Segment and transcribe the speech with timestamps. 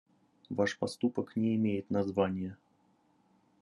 [0.49, 2.57] Ваш поступок не имеет названия.